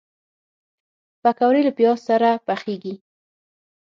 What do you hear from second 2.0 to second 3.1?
سره پخېږي